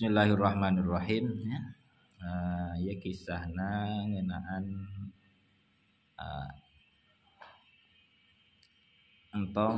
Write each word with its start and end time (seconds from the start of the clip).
Bismillahirrahmanirrahim 0.00 1.44
ya. 1.44 1.60
Uh, 2.24 2.72
ya 2.88 2.96
kisahna 3.04 4.00
ngenaan 4.08 4.64
uh, 6.16 6.48
entong 9.36 9.76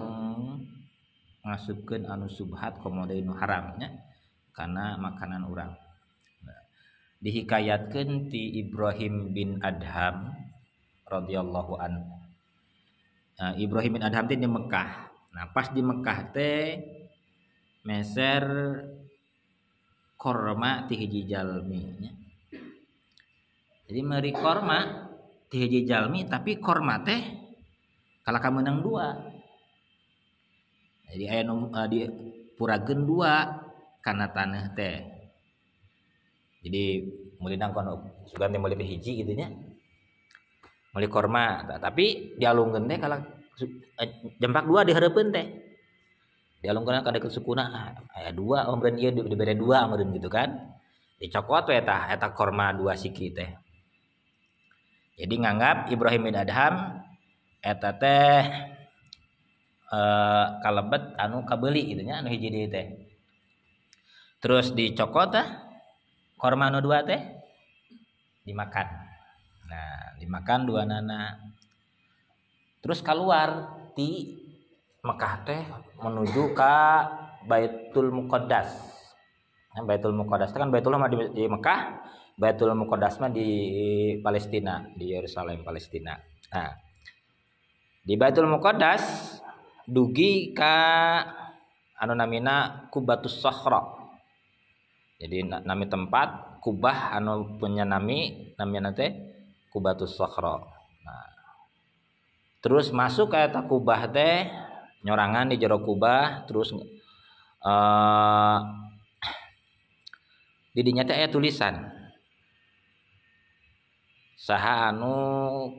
ngasupkeun 1.43 2.06
anu 2.06 2.30
subhat 2.30 2.79
komodo 2.79 3.11
nu 3.19 3.35
haramnya 3.35 3.98
karena 4.54 4.95
makanan 4.95 5.43
orang 5.43 5.75
dihikayatkan 7.18 8.30
ti 8.30 8.62
Ibrahim 8.62 9.34
bin 9.34 9.59
Adham 9.59 10.39
radhiyallahu 11.02 11.82
anhu. 11.82 12.30
Nah, 13.43 13.59
Ibrahim 13.59 13.98
bin 13.98 14.07
Adham 14.07 14.30
di 14.30 14.39
Mekah. 14.39 14.91
Nah 15.34 15.50
pas 15.50 15.66
di 15.75 15.82
Mekah 15.82 16.30
teh 16.30 16.79
meser 17.82 18.46
korma 20.23 20.86
ti 20.86 20.95
jalmi 21.26 21.82
nya. 21.99 22.14
jadi 23.90 24.00
meri 24.07 24.31
korma 24.31 25.11
ti 25.50 25.67
jalmi 25.82 26.31
tapi 26.31 26.62
korma 26.62 27.03
teh 27.03 27.43
kalau 28.22 28.39
kamu 28.39 28.62
menang 28.62 28.79
dua. 28.86 29.18
Jadi 31.11 31.25
aya 31.26 31.43
nu 31.43 31.75
uh, 31.75 31.86
di 31.90 32.06
purageun 32.55 33.03
dua 33.03 33.50
karena 33.98 34.31
tanah 34.31 34.78
teh. 34.78 35.03
Jadi 36.62 36.83
mulai 37.42 37.59
nang 37.59 37.75
kono 37.75 38.06
teh 38.31 38.47
mulai 38.62 38.78
hiji 38.78 39.27
gitu 39.27 39.34
nya. 39.34 39.50
Mulai 40.95 41.11
korma 41.11 41.67
tapi 41.83 42.39
dialungkeun 42.39 42.86
teh 42.86 42.98
kalau 43.03 43.19
eh, 43.98 44.09
jempak 44.39 44.70
dua 44.70 44.86
dihareupeun 44.86 45.34
teh 45.34 45.47
dialungkeun 46.62 47.02
kada 47.02 47.19
kesukuna. 47.19 47.92
Aya 48.14 48.30
dua 48.30 48.70
oh 48.70 48.78
ieu 48.78 49.11
dibere 49.11 49.58
dua 49.58 49.91
meureun 49.91 50.14
gitu 50.14 50.30
kan? 50.30 50.72
Dicokot 51.19 51.69
we 51.70 51.83
eta 51.83 52.11
eta 52.14 52.30
korma 52.30 52.70
dua 52.70 52.94
siki 52.94 53.34
teh. 53.34 53.50
Jadi 55.19 55.34
nganggap 55.42 55.91
Ibrahim 55.91 56.31
bin 56.31 56.39
Adham 56.39 57.03
eta 57.59 57.91
teh 57.98 58.42
eh 59.92 60.47
kalebet 60.64 61.19
anu 61.20 61.45
kabeuli 61.45 61.92
gitu 61.92 62.03
nya 62.06 62.22
anu 62.22 62.31
hiji 62.31 62.48
deui 62.48 62.70
teh. 62.70 62.87
Terus 64.39 64.70
dicokot 64.70 65.34
teh 65.34 65.47
korma 66.39 66.70
anu 66.70 66.78
dua 66.78 67.03
teh 67.03 67.20
dimakan. 68.47 68.87
Nah 69.67 70.15
dimakan 70.19 70.61
dua 70.67 70.83
nana. 70.87 71.39
Terus 72.83 72.98
keluar 72.98 73.78
ti 73.94 74.42
Mekah 75.03 75.34
teh 75.42 75.58
menuju 75.98 76.55
ke 76.55 76.75
Baitul 77.50 78.14
Muqaddas. 78.14 78.70
Baitul 79.83 80.14
Muqaddas 80.14 80.55
kan 80.55 80.70
Baitul 80.70 80.94
mah 80.94 81.11
di, 81.11 81.42
Mekah, 81.42 82.06
Baitul 82.39 82.70
Muqaddas 82.78 83.19
mah 83.19 83.27
di 83.34 83.50
Palestina, 84.22 84.86
di 84.94 85.11
Yerusalem 85.11 85.67
Palestina. 85.67 86.14
Nah, 86.55 86.70
di 88.06 88.14
Baitul 88.14 88.47
Muqaddas 88.47 89.03
dugi 89.91 90.55
ka 90.55 90.78
anu 91.98 92.14
namina 92.14 92.87
Kubatus 92.94 93.42
Sahra. 93.42 93.83
Jadi 95.19 95.50
nami 95.50 95.91
tempat 95.91 96.62
kubah 96.62 97.11
anu 97.11 97.59
punya 97.59 97.83
nami 97.83 98.55
namanya 98.55 98.94
teh 98.94 99.11
Kubatus 99.66 100.14
Sahra. 100.14 100.62
Nah, 101.03 101.27
terus 102.62 102.94
masuk 102.94 103.34
ke 103.34 103.50
kubah 103.66 104.06
teh 104.14 104.70
nyorangan 105.03 105.50
di 105.50 105.58
jero 105.58 105.83
kubah 105.83 106.47
terus 106.47 106.70
uh, 107.62 108.58
didinya 110.72 111.03
teh 111.06 111.19
tulisan. 111.28 111.91
Saha 114.42 114.91
anu 114.91 115.14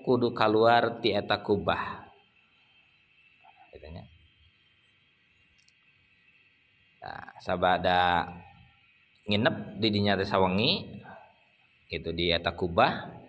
kudu 0.08 0.32
keluar 0.32 1.04
ti 1.04 1.12
eta 1.12 1.36
kubah. 1.44 2.08
Katanya. 3.76 4.08
Nah, 7.04 7.28
sabada 7.44 8.32
nginep 9.28 9.84
di 9.84 9.88
dinya 9.92 10.16
teh 10.16 10.24
sawengi 10.24 11.00
itu 11.92 12.10
di 12.16 12.32
eta 12.32 12.56
kubah 12.56 13.23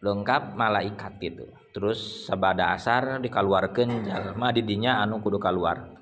lengkap 0.00 0.56
malaikat 0.56 1.16
itu. 1.20 1.46
Terus 1.70 2.26
sabada 2.26 2.74
asar 2.74 3.22
dikeluarkan 3.22 4.08
jalma 4.08 4.50
didinya 4.50 4.98
anu 5.00 5.22
kudu 5.22 5.38
keluar 5.38 6.00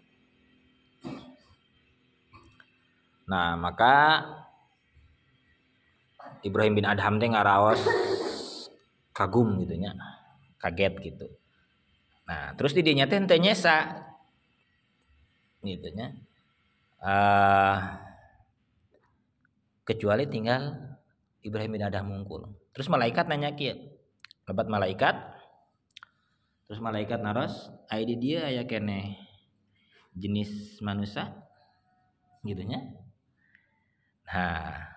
nah 3.29 3.61
maka 3.61 4.25
Ibrahim 6.41 6.81
bin 6.81 6.89
Adham 6.89 7.21
teh 7.21 7.29
ngaraos 7.29 7.85
kagum 9.13 9.61
gitu 9.61 9.77
nya 9.77 9.93
kaget 10.57 10.95
gitu. 11.05 11.27
Nah 12.25 12.57
terus 12.57 12.73
didinya 12.73 13.05
teh 13.05 13.21
teh 13.21 13.37
nyesa 13.37 14.09
gitu 15.61 15.93
nya. 15.93 16.17
Uh, 16.99 17.79
kecuali 19.85 20.25
tinggal 20.27 20.75
Ibrahim 21.43 21.79
bin 21.79 21.85
Adham 21.87 22.11
mungkul. 22.11 22.51
Terus 22.75 22.91
malaikat 22.91 23.31
nanya 23.31 23.55
kia 23.55 23.79
lebat 24.49 24.67
malaikat? 24.67 25.15
Terus 26.69 26.81
malaikat 26.85 27.21
naros 27.21 27.73
ID 27.89 28.11
dia 28.21 28.41
aya 28.49 28.65
kene 28.65 29.17
jenis 30.17 30.81
manusia? 30.85 31.33
Gitunya. 32.45 32.81
Nah 34.29 34.89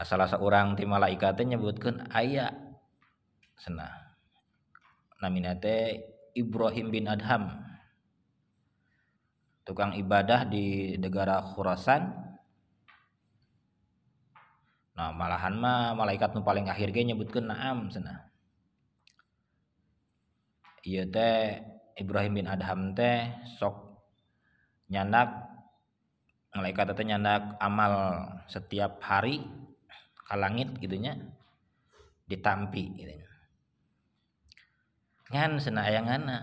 salah 0.00 0.28
seorang 0.28 0.80
tim 0.80 0.88
malaikatnya 0.88 1.56
nyebutkan 1.56 2.08
ayah 2.16 2.56
sana 3.60 4.16
namina 5.20 5.52
teh 5.60 6.00
Ibrahim 6.32 6.88
bin 6.88 7.04
Adham. 7.04 7.60
Tukang 9.68 9.92
ibadah 9.92 10.48
di 10.48 10.96
negara 10.96 11.44
Khurasan 11.44 12.29
nah 15.00 15.16
malahan 15.16 15.56
mah 15.56 15.96
malaikat 15.96 16.36
nu 16.36 16.44
paling 16.44 16.68
akhir 16.68 16.92
ge 16.92 17.08
nyebutkeun 17.08 17.48
naam 17.48 17.88
cenah. 17.88 18.20
Ieu 20.84 21.08
teh 21.08 21.56
Ibrahim 21.96 22.36
bin 22.36 22.44
Adham 22.44 22.92
teh 22.92 23.32
sok 23.56 23.96
nyandak 24.92 25.32
malaikat 26.52 26.92
teh 26.92 27.08
nyandak 27.08 27.56
amal 27.64 27.92
setiap 28.44 29.00
hari 29.00 29.40
ka 30.28 30.36
langit 30.36 30.68
gitu 30.84 31.00
nya 31.00 31.16
ditampi 32.28 33.00
gitu 33.00 33.08
nya. 33.16 33.28
Ngan 35.32 35.64
cenah 35.64 35.84
aya 35.88 36.00
ngana? 36.04 36.38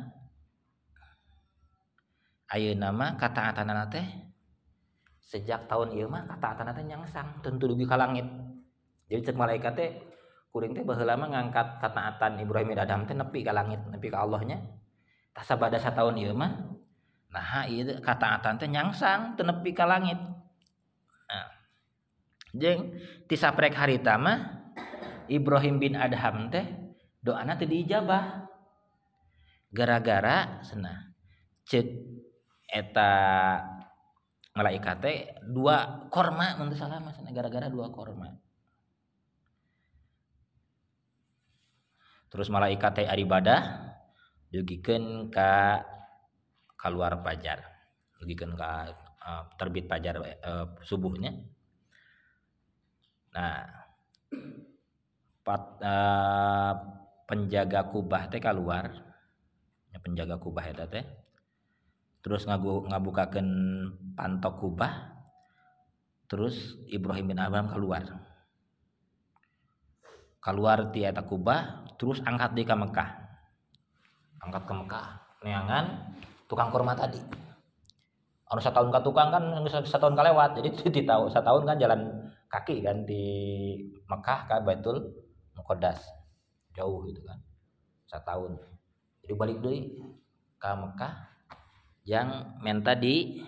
Ayeuna 2.49 2.89
mah 2.89 3.21
kataatan 3.21 3.69
teh 3.93 4.07
sejak 5.21 5.69
tahun 5.69 5.93
ieu 5.93 6.09
mah 6.09 6.25
kataatan 6.25 6.73
teh 6.73 6.85
nyangsang 6.89 7.45
tentu 7.45 7.69
dugi 7.69 7.85
ka 7.85 8.01
langit 8.01 8.25
jadi 9.07 9.21
cek 9.31 9.37
malaikat 9.39 9.73
teh 9.75 9.91
kuring 10.51 10.75
teh 10.75 10.83
baheula 10.83 11.15
ngangkat 11.15 11.79
kataatan 11.79 12.43
Ibrahim 12.43 12.75
bin 12.75 12.79
Adam 12.79 13.07
teh 13.07 13.15
nepi 13.15 13.39
ka 13.43 13.55
langit 13.55 13.79
nepi 13.87 14.07
ka 14.11 14.23
Allahnya. 14.23 14.59
Tah 15.31 15.43
sabada 15.47 15.79
sataun 15.79 16.19
ieu 16.19 16.35
mah 16.35 16.51
nah 17.31 17.63
ieu 17.67 17.87
kataatan 18.03 18.59
teh 18.59 18.67
nyangsang 18.67 19.39
teu 19.39 19.47
nepi 19.47 19.71
ka 19.71 19.87
langit. 19.87 20.19
Nah 21.27 21.47
jeung 22.51 22.99
ti 23.27 23.35
saprek 23.39 23.75
harita 23.75 24.19
mah 24.19 24.67
Ibrahim 25.31 25.79
bin 25.79 25.95
Adham 25.95 26.51
teh 26.51 26.67
doana 27.23 27.55
teh 27.55 27.67
diijabah. 27.67 28.49
Gara-gara 29.67 30.63
cenah 30.63 31.11
cek 31.67 31.87
eta 32.71 33.11
malaikat 34.55 34.95
teh 34.99 35.17
dua 35.43 36.07
korma 36.11 36.55
mun 36.57 36.71
salah 36.73 37.03
mas 37.03 37.19
gara-gara 37.31 37.67
dua 37.67 37.91
korma 37.91 38.31
terus 42.37 42.53
malaikat 42.53 43.01
teh 43.01 43.09
ibadah 43.09 43.89
dugikeun 44.53 45.33
ka 45.33 45.81
keluar 46.77 47.17
fajar. 47.25 47.65
Dugikeun 48.21 48.53
ka 48.53 48.93
uh, 49.25 49.43
terbit 49.57 49.89
fajar 49.89 50.21
uh, 50.21 50.69
subuhnya. 50.85 51.33
Nah 53.33 53.65
pat, 55.41 55.81
penjaga 57.25 57.89
kubah 57.89 58.29
teh 58.29 58.37
keluar 58.37 58.93
ya, 59.89 59.97
penjaga 59.97 60.37
kubah 60.37 60.65
eta 60.69 60.85
teh 60.85 61.01
terus 62.21 62.45
ngabu 62.45 62.85
ngabukakeun 62.91 63.49
pantok 64.13 64.59
kubah 64.59 65.15
terus 66.27 66.75
Ibrahim 66.91 67.31
bin 67.31 67.39
Abraham 67.39 67.71
keluar 67.71 68.03
keluar 70.39 70.89
ti 70.93 71.03
eta 71.03 71.25
kubah 71.25 71.89
terus 71.97 72.21
angkat 72.23 72.53
di 72.53 72.63
ke 72.63 72.75
Mekah 72.75 73.09
angkat 74.41 74.63
ke 74.63 74.73
Mekah 74.73 75.07
neangan 75.43 75.85
tukang 76.47 76.71
kurma 76.71 76.95
tadi. 76.95 77.19
Anu 78.47 78.63
tahun 78.63 78.89
ke 78.95 78.99
tukang 79.03 79.27
kan 79.27 79.43
satu 79.67 80.07
tahun 80.07 80.15
lewat. 80.15 80.49
Jadi 80.63 80.69
di 80.95 81.01
tahu 81.03 81.27
tahun 81.27 81.63
kan 81.67 81.75
jalan 81.77 82.01
kaki 82.47 82.79
kan 82.79 83.03
di 83.03 83.23
Mekah 84.07 84.39
kan 84.47 84.63
Baitul 84.63 85.03
Muqaddas. 85.59 85.99
Jauh 86.71 87.03
gitu 87.05 87.21
kan. 87.27 87.37
Tahun 88.07 88.55
jadi 89.21 89.33
balik 89.35 89.59
deh 89.59 89.99
ke 90.57 90.69
Mekah. 90.71 91.13
Yang 92.07 92.27
minta 92.63 92.95
di 92.95 93.43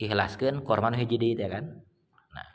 ikhlaskan 0.00 0.64
korban 0.64 0.96
hiji 0.96 1.36
ya 1.36 1.52
kan? 1.52 1.84
Nah 2.32 2.48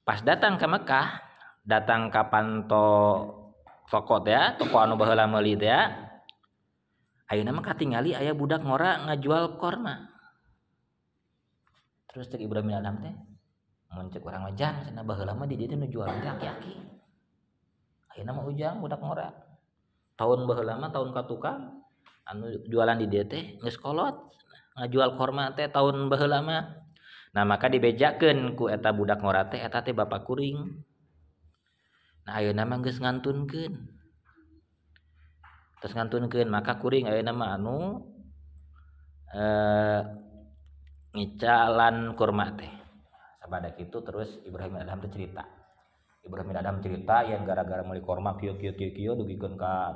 pas 0.00 0.24
datang 0.24 0.56
ke 0.56 0.64
Mekah 0.64 1.29
datang 1.64 2.08
ke 2.08 2.22
panto 2.32 2.88
toko 3.90 4.22
ya 4.24 4.54
toko 4.56 4.76
anu 4.80 4.94
baheula 4.94 5.26
meuli 5.26 5.58
ya. 5.58 6.10
Ayeuna 7.30 7.54
mah 7.54 7.62
katingali 7.62 8.10
aya 8.10 8.34
budak 8.34 8.66
ngora 8.66 9.06
ngajual 9.06 9.58
korma. 9.58 10.10
Terus 12.10 12.26
cek 12.26 12.42
Ibrahim 12.42 12.74
Adam 12.74 12.98
teh 12.98 13.14
muncul 13.90 14.22
orang 14.26 14.50
wajang 14.50 14.82
sana 14.86 15.02
baheula 15.06 15.34
mah 15.34 15.46
di 15.46 15.54
dieu 15.58 15.70
nu 15.78 15.86
jual 15.86 16.10
aki-aki. 16.10 16.74
Ayeuna 18.14 18.34
mah 18.34 18.46
ujang 18.50 18.82
budak 18.82 18.98
ngora. 18.98 19.30
Tahun 20.18 20.38
baheula 20.42 20.74
mah 20.78 20.90
tahun 20.90 21.14
katukang 21.14 21.86
anu 22.26 22.50
jualan 22.66 22.98
di 22.98 23.06
dieu 23.06 23.22
teh 23.26 23.58
geus 23.62 23.78
kolot. 23.78 24.26
Ngajual 24.74 25.14
korma 25.14 25.54
teh 25.54 25.70
tahun 25.70 26.10
baheula 26.10 26.42
mah. 26.42 26.62
Nah 27.30 27.46
maka 27.46 27.70
dibejakeun 27.70 28.58
ku 28.58 28.66
eta 28.66 28.90
budak 28.90 29.22
ngora 29.22 29.46
teh 29.46 29.62
eta 29.62 29.86
teh 29.86 29.94
bapak 29.94 30.26
kuring 30.26 30.82
nah 32.30 32.38
ayeuna 32.38 32.62
mah 32.62 32.78
geus 32.78 33.02
ngantunkeun. 33.02 33.74
Terus 35.82 35.92
ngantunkeun 35.98 36.46
maka 36.46 36.78
kuring 36.78 37.10
ayeuna 37.10 37.34
mah 37.34 37.58
anu 37.58 38.06
eh 39.34 40.00
ngicalan 41.10 42.14
kurma 42.14 42.54
teh. 42.54 42.70
Sabada 43.42 43.74
itu 43.74 43.98
terus 44.06 44.30
Ibrahim 44.46 44.78
Adam 44.78 45.02
teh 45.02 45.10
cerita. 45.10 45.42
Ibrahim 46.22 46.54
Adam 46.54 46.78
cerita 46.78 47.26
yang 47.26 47.42
gara-gara 47.42 47.82
meuli 47.82 47.98
kurma 47.98 48.38
kieu 48.38 48.54
kieu 48.62 48.78
kieu 48.78 48.94
kieu 48.94 49.18
dugikeun 49.18 49.58
ka 49.58 49.90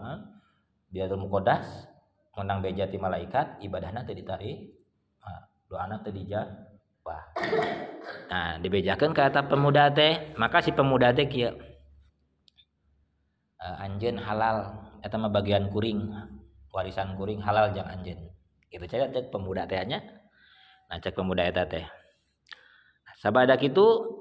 dia 0.91 1.07
tuh 1.07 1.23
mukodas 1.23 1.87
menang 2.35 2.67
beja 2.67 2.91
ti 2.91 2.99
malaikat 2.99 3.63
ibadahna 3.63 4.03
teh 4.03 4.19
ditari 4.19 4.75
nah, 5.23 5.47
doana 5.71 6.03
teh 6.03 6.11
dijabah. 6.11 7.23
Nah 8.27 8.59
dibejakeun 8.59 9.15
ka 9.15 9.31
eta 9.31 9.47
pemuda 9.47 9.95
teh 9.95 10.35
maka 10.35 10.59
si 10.59 10.75
pemuda 10.75 11.15
teh 11.15 11.31
kieu 11.31 11.74
uh, 13.65 13.77
anjeun 13.81 14.21
halal 14.21 14.85
eta 15.01 15.17
mah 15.17 15.33
bagian 15.33 15.73
kuring 15.73 16.13
warisan 16.69 17.17
kuring 17.17 17.41
halal 17.41 17.73
jang 17.73 17.89
anjeun. 17.89 18.21
Gitu 18.69 18.85
cek 18.85 19.33
pemuda 19.33 19.65
teh 19.65 19.81
nya. 19.89 20.05
Nah 20.93 21.01
cek 21.01 21.17
pemuda 21.17 21.49
eta 21.49 21.65
teh. 21.65 21.85
Sabada 23.17 23.57
kitu 23.57 24.21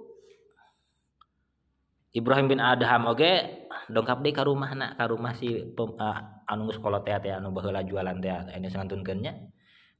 Ibrahim 2.14 2.48
bin 2.48 2.62
Adham 2.64 3.10
oge 3.10 3.68
dongkap 3.92 4.24
deh 4.24 4.32
ke 4.32 4.46
rumah 4.46 4.72
nak 4.78 5.02
ke 5.02 5.04
rumah 5.10 5.34
si 5.36 5.60
pem, 5.76 5.92
uh, 6.00 6.48
anu 6.48 6.72
sekolah 6.72 7.04
teh 7.04 7.20
teh 7.20 7.36
anu 7.36 7.52
baheula 7.52 7.84
jualan 7.84 8.16
teh 8.24 8.32
ini 8.56 8.72
santunkeun 8.72 9.20
nya. 9.20 9.34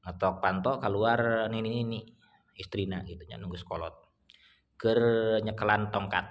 Ngetok 0.04 0.40
panto 0.40 0.72
keluar 0.80 1.50
nini 1.52 1.68
nini 1.68 2.00
istrina 2.54 3.02
gitu 3.02 3.26
nya 3.26 3.36
nunggu 3.36 3.58
sekolot 3.58 4.04
ker 4.78 5.00
nyekelan 5.42 5.90
tongkat 5.90 6.26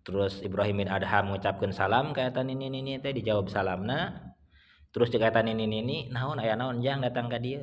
terus 0.00 0.40
Ibrahim 0.40 0.84
bin 0.84 0.88
Adham 0.88 1.30
mengucapkan 1.30 1.70
salam 1.70 2.16
kayak 2.16 2.34
tani 2.36 2.56
nini 2.56 2.80
nini 2.80 2.92
teh 2.98 3.12
dijawab 3.12 3.52
salamna. 3.52 4.32
Terus 4.90 5.12
jika 5.12 5.30
tani 5.30 5.54
nini 5.54 5.80
nini 5.80 5.96
naon 6.10 6.42
aya 6.42 6.58
naon 6.58 6.82
jang 6.82 7.04
datang 7.04 7.30
ke 7.30 7.38
dia 7.38 7.62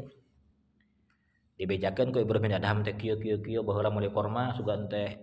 dibejakan 1.57 2.13
ku 2.13 2.21
Ibrahim 2.21 2.47
bin 2.47 2.53
Adham 2.53 2.85
teh 2.85 2.93
kieu 2.93 3.17
kieu 3.17 3.41
kieu 3.41 3.65
baheula 3.65 3.89
mulai 3.89 4.13
korma 4.13 4.53
sugan 4.53 4.85
teh 4.85 5.17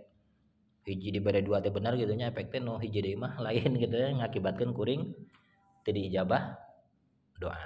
hiji 0.85 1.15
diberi 1.15 1.41
dua 1.41 1.63
teh 1.63 1.71
benar 1.71 1.95
gitu 1.97 2.13
nya 2.13 2.35
efek 2.35 2.51
teh 2.51 2.61
no 2.61 2.77
hiji 2.83 3.01
deui 3.01 3.17
mah 3.17 3.39
lain 3.39 3.71
gitu 3.83 3.95
ya 3.95 4.11
ngakibatkeun 4.19 4.75
kuring 4.75 5.15
teu 5.87 5.95
diijabah 5.95 6.59
doa. 7.39 7.57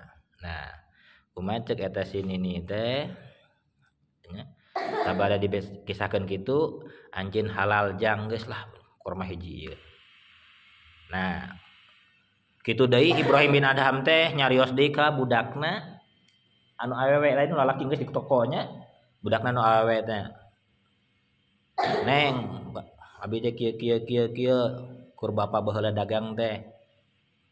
Nah 0.45 0.69
kumaha 1.33 1.65
cek 1.65 1.81
eta 1.81 2.05
sini 2.05 2.37
nih 2.37 2.57
teh? 2.69 3.09
Nya 4.29 4.45
sabada 4.77 5.41
dikisahkeun 5.41 6.29
kitu 6.29 6.85
anjeun 7.17 7.49
halal 7.49 7.97
jang 7.97 8.29
lah 8.29 8.78
kurma 9.01 9.25
hiji 9.25 9.69
ieu 9.69 9.77
nah 11.09 11.57
kitu 12.67 12.85
deui 12.85 13.17
Ibrahim 13.17 13.57
bin 13.57 13.65
Adham 13.65 14.05
teh 14.05 14.35
nyarios 14.37 14.77
deui 14.77 14.93
ka 14.93 15.09
budakna 15.15 15.99
anu 16.79 16.95
awewe 16.95 17.35
lain 17.35 17.57
lalaki 17.57 17.89
geus 17.89 17.99
di 17.99 18.07
tokonya 18.07 18.69
budakna 19.23 19.51
nu 19.51 19.63
awewe 19.63 19.99
teh. 20.07 20.25
Neng 22.07 22.35
abi 23.23 23.37
teh 23.43 23.55
kieu 23.55 23.75
kieu 23.79 23.99
kieu 24.07 24.27
kieu 24.31 24.61
kur 25.19 25.31
bapa 25.35 25.59
baheula 25.59 25.91
dagang 25.91 26.39
teh. 26.39 26.63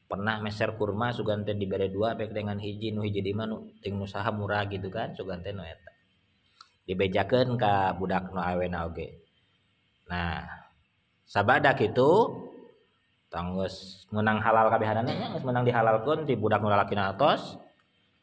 Pernah 0.07 0.39
meser 0.39 0.79
kurma 0.79 1.11
sugan 1.11 1.43
teh 1.43 1.59
dibere 1.59 1.91
dua 1.91 2.15
baik 2.15 2.31
dengan 2.31 2.63
hiji 2.63 2.95
nu 2.95 3.03
hiji 3.03 3.21
di 3.27 3.35
mana 3.35 3.59
ting 3.83 3.99
usaha 3.99 4.31
murah 4.31 4.63
gitu 4.71 4.87
kan 4.87 5.11
sugan 5.19 5.43
teh 5.43 5.51
nu 5.51 5.67
eta. 5.67 5.91
Dibejakeun 6.87 7.59
ka 7.59 7.99
budak 7.99 8.31
nu 8.31 8.39
awena 8.39 8.87
oge. 8.87 9.11
Nah 10.07 10.66
sabada 11.27 11.75
kitu 11.75 12.39
tanggus 13.27 14.07
menang 14.15 14.39
halal 14.39 14.71
kabehanana 14.71 15.11
nya 15.11 15.29
geus 15.35 15.43
menang 15.43 15.67
dihalalkeun 15.67 16.23
ti 16.25 16.39
budak 16.39 16.63
nu 16.63 16.71
lalakina 16.71 17.11
atos 17.11 17.59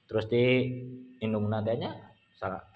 terus 0.07 0.31
di 0.31 0.71
indungna 1.19 1.59
teh 1.59 1.75
nya 1.75 1.91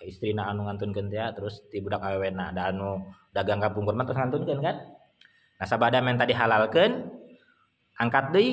istrina 0.03 0.47
anu 0.47 0.67
ngantunkeun 0.67 1.07
teh 1.11 1.19
terus 1.35 1.63
ti 1.71 1.79
budak 1.79 2.03
awena 2.03 2.51
da 2.51 2.71
anu 2.71 3.07
dagang 3.31 3.59
kampung 3.59 3.87
kurma 3.87 4.07
terus 4.07 4.19
ngantunkeun 4.19 4.59
kan. 4.63 4.75
Nah 5.57 5.67
sabada 5.67 5.99
men 5.99 6.15
tadi 6.15 6.31
halalkeun 6.35 7.09
angkat 7.97 8.31
deui 8.31 8.51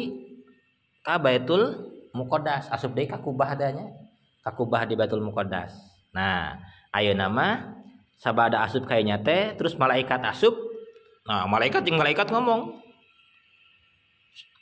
ka 1.05 1.21
Baitul 1.21 1.93
Muqaddas 2.15 2.71
asup 2.71 2.95
deui 2.97 3.07
ka 3.07 3.19
kubah 3.21 3.55
adanya 3.55 3.95
ka 4.43 4.51
kubah 4.55 4.87
di 4.87 4.95
Baitul 4.99 5.23
Muqaddas. 5.23 5.75
Nah 6.11 6.59
ayeuna 6.91 7.31
mah 7.31 7.79
sabada 8.19 8.63
asup 8.67 8.87
kayaknya 8.87 9.23
teh 9.23 9.55
terus 9.55 9.79
malaikat 9.79 10.23
asup 10.27 10.74
nah 11.25 11.49
malaikat 11.49 11.85
jeung 11.85 11.97
malaikat 11.97 12.29
ngomong. 12.29 12.81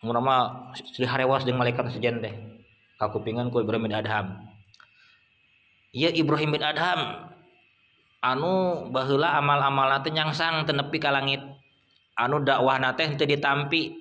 Murama 0.02 0.70
Sri 0.74 1.06
Harewas 1.06 1.46
jeung 1.46 1.58
malaikat 1.58 1.90
sejen 1.94 2.18
teh. 2.18 2.34
Kakupingan 2.98 3.50
ku 3.54 3.62
Ibrahim 3.62 3.86
bin 3.86 3.94
Adham. 3.94 4.34
Iya 5.94 6.10
Ibrahim 6.10 6.54
bin 6.54 6.62
Adham. 6.62 7.30
Anu 8.22 8.86
bahula 8.90 9.38
amal-amal 9.38 10.02
teh 10.02 10.10
nyangsang 10.10 10.66
tenepi 10.66 10.98
ka 10.98 11.14
langit. 11.14 11.42
Anu 12.18 12.42
dakwah 12.42 12.78
teh 12.98 13.14
teu 13.14 13.26
ditampi. 13.30 13.94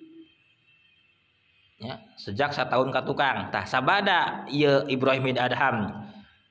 Ya 1.81 1.97
sejak 2.17 2.53
setahun 2.53 2.89
ka 2.89 3.05
tukang. 3.05 3.53
Tah 3.53 3.65
sabada 3.65 4.45
ieu 4.49 4.85
Ibrahim 4.89 5.33
bin 5.33 5.37
Adham 5.37 6.01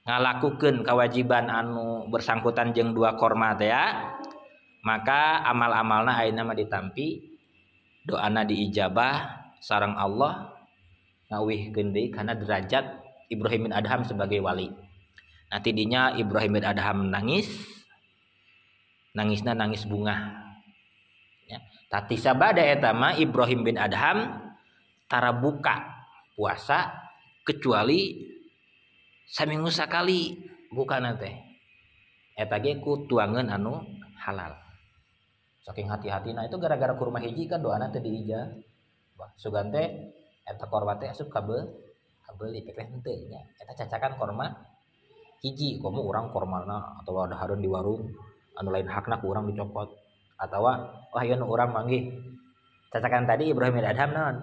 ngalakukeun 0.06 0.82
kewajiban 0.82 1.46
anu 1.50 2.06
bersangkutan 2.10 2.74
jeung 2.74 2.94
dua 2.94 3.14
korma 3.14 3.54
teh 3.54 3.70
ya 3.70 4.14
maka 4.80 5.44
amal-amalna 5.44 6.16
ayeuna 6.16 6.44
mah 6.44 6.56
ditampi 6.56 7.36
doana 8.08 8.44
diijabah 8.48 9.40
sarang 9.60 9.94
Allah 9.94 10.56
ngawihkeun 11.28 11.92
deui 11.92 12.08
kana 12.08 12.32
derajat 12.34 13.00
Ibrahim 13.30 13.70
bin 13.70 13.72
Adham 13.76 14.02
sebagai 14.02 14.42
wali. 14.42 14.66
Nanti 15.50 15.70
dinya 15.70 16.10
Ibrahim 16.18 16.58
bin 16.58 16.64
Adham 16.66 17.06
nangis 17.06 17.46
nangisna 19.14 19.54
nangis 19.54 19.86
bunga. 19.86 20.42
Ya. 21.46 21.58
tati 21.90 22.14
sabada 22.14 22.62
etama 22.62 23.14
Ibrahim 23.18 23.66
bin 23.66 23.76
Adham 23.78 24.50
tara 25.10 25.34
buka 25.34 26.06
puasa 26.38 26.94
kecuali 27.42 28.30
saminggu 29.26 29.66
sakali 29.70 30.38
buka 30.70 31.02
nate 31.02 31.42
eta 32.38 32.62
ku 32.78 33.10
tuangan 33.10 33.50
anu 33.50 33.82
halal 34.22 34.69
saking 35.64 35.88
hati-hati. 35.92 36.32
Nah 36.32 36.48
itu 36.48 36.56
gara-gara 36.56 36.96
kurma 36.96 37.20
hiji 37.20 37.48
kan 37.48 37.60
doana 37.60 37.92
teh 37.92 38.00
diija 38.00 38.48
sugante 39.36 40.12
eta 40.48 40.64
korma 40.68 40.96
teh 40.96 41.12
asup 41.12 41.28
kabel 41.28 41.68
kabel 42.24 42.48
ipek 42.56 42.76
teh 43.04 43.16
nya. 43.28 43.40
Eta 43.60 43.84
cacakan 43.84 44.16
korma 44.16 44.46
hiji 45.44 45.80
kamu 45.80 46.00
orang 46.00 46.32
kormana 46.32 47.00
atau 47.04 47.20
ada 47.24 47.36
harun 47.36 47.60
di 47.60 47.68
warung 47.68 48.08
anu 48.56 48.68
lain 48.72 48.88
hakna 48.88 49.20
ku 49.20 49.32
orang 49.32 49.48
dicopot. 49.52 49.88
Atau 50.40 50.64
wah 50.64 51.22
ya 51.24 51.36
orang 51.36 51.70
manggih. 51.76 52.16
Cacakan 52.90 53.28
tadi 53.28 53.52
Ibrahim 53.52 53.78
bin 53.78 53.86
Adham 53.86 54.10
non 54.16 54.34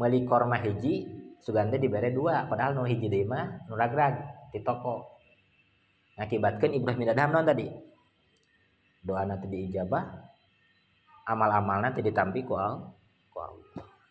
meli 0.00 0.24
korma 0.24 0.58
hiji 0.58 1.06
sugante 1.44 1.76
dibere 1.76 2.10
dua 2.10 2.48
padahal 2.48 2.74
nu 2.74 2.88
hiji 2.88 3.12
deui 3.12 3.28
mah 3.28 3.68
nu 3.68 3.76
ragrag 3.76 4.48
di 4.50 4.64
toko. 4.64 5.12
Ngakibatkeun 6.16 6.72
Ibrahim 6.72 6.98
bin 7.04 7.12
Adham 7.12 7.30
non 7.30 7.44
tadi? 7.44 7.68
Doa 9.04 9.28
nanti 9.28 9.52
diijabah 9.52 10.32
amal-amal 11.24 11.80
nanti 11.80 12.04
ditampi 12.04 12.44
ku 12.44 12.56
al 12.60 12.92
ku 13.32 13.40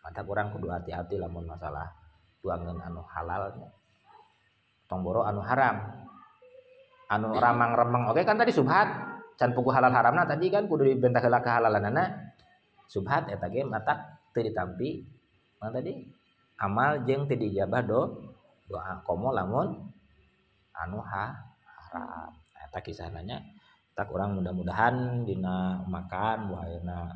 mantap 0.04 0.26
orang 0.28 0.52
kudu 0.52 0.68
hati-hati 0.68 1.16
lamun 1.16 1.46
masalah 1.48 1.88
tuangan 2.44 2.76
anu 2.84 3.00
halal 3.08 3.50
tongboro 4.84 5.24
anu 5.24 5.40
haram. 5.40 6.04
Anu 7.04 7.36
ramang-remeng 7.36 8.10
oke 8.10 8.22
kan 8.24 8.36
tadi 8.36 8.52
subhat. 8.52 9.12
Can 9.34 9.50
pugu 9.50 9.74
halal 9.74 9.90
haramna 9.90 10.22
tadi 10.28 10.46
kan 10.46 10.70
kudu 10.70 10.86
dibentah 10.86 11.18
heula 11.18 11.42
kehalalanana 11.42 12.30
subhat 12.86 13.26
eta 13.32 13.50
ge 13.50 13.66
mata 13.66 14.20
teu 14.30 14.44
ditampi. 14.44 15.02
Mana 15.58 15.80
tadi? 15.80 16.04
Amal 16.60 17.02
jeung 17.02 17.26
teu 17.26 17.40
dijabah 17.40 17.82
do 17.82 18.00
doa 18.68 19.02
komo 19.02 19.34
lamun 19.34 19.88
anu 20.76 20.98
ha 21.02 21.34
haram. 21.90 22.30
Eta 22.60 22.78
kisah 22.80 23.10
nanya 23.10 23.42
tak 23.94 24.10
orang 24.10 24.42
mudah-mudahan 24.42 25.22
dina 25.22 25.86
makan 25.86 26.50
buayana 26.50 27.14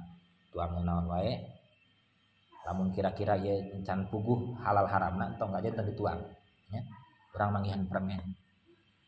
tuang 0.54 0.78
naon 0.86 1.10
wae. 1.10 1.34
Lamun 2.66 2.94
kira-kira 2.94 3.34
ya 3.34 3.58
can 3.82 4.06
puguh 4.06 4.54
halal 4.62 4.86
haramna 4.86 5.34
tong 5.36 5.50
aja 5.58 5.74
tadi 5.74 5.90
tuang 5.98 6.22
ya. 6.70 6.80
Orang 7.34 7.58
manggihan 7.58 7.82
permen. 7.90 8.22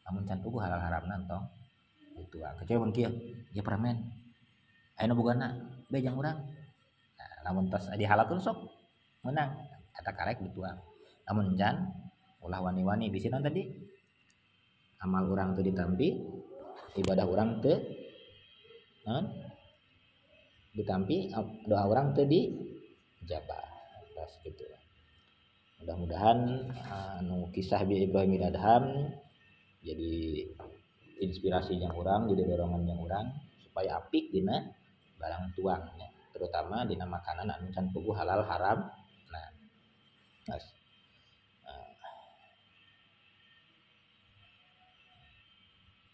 Lamun 0.03 0.27
can 0.27 0.43
puguh 0.43 0.59
halal 0.59 0.83
haramna 0.83 1.15
tong 1.31 1.47
dituang. 2.19 2.59
Kecuali 2.59 2.79
mun 2.83 2.91
kieu 2.91 3.11
ya 3.55 3.63
permen. 3.63 3.97
Ayeuna 4.99 5.15
bugana? 5.15 5.49
Bejang 5.87 6.19
urang. 6.19 6.39
Nah, 7.17 7.31
lamun 7.47 7.71
tas 7.71 7.87
di 7.95 8.03
halalkeun 8.03 8.43
sok 8.43 8.59
menang. 9.23 9.55
Eta 9.95 10.11
karek 10.11 10.43
dituang. 10.43 10.77
Lamun 11.31 11.55
can 11.55 11.87
ulah 12.43 12.59
wani-wani 12.67 13.15
bisi 13.15 13.31
tadi? 13.31 13.63
Amal 15.01 15.25
orang 15.33 15.57
tuh 15.57 15.65
ditampi 15.65 16.13
ibadah 16.99 17.27
orang 17.27 17.63
ke 17.63 17.75
non 19.07 19.25
ditampi 20.75 21.31
doa 21.67 21.85
orang 21.87 22.15
tuh 22.15 22.27
di 22.27 22.47
jabah 23.27 23.65
pas 24.15 24.33
gitu. 24.45 24.65
Mudah-mudahan 25.81 26.39
anu 26.93 27.49
kisah 27.55 27.83
bi 27.89 28.05
Ibrahim 28.05 28.37
Adham 28.45 28.85
jadi 29.81 30.45
inspirasi 31.25 31.81
yang 31.81 31.97
orang 31.97 32.29
jadi 32.29 32.45
dorongan 32.53 32.85
yang 32.85 33.01
orang 33.01 33.33
supaya 33.65 33.97
apik 34.01 34.29
dina 34.29 34.61
barang 35.17 35.57
tuang 35.57 35.85
terutama 36.37 36.85
dina 36.85 37.09
makanan 37.09 37.49
anu 37.49 37.73
can 37.73 37.89
halal 37.93 38.45
haram. 38.45 38.79
Nah 39.33 39.47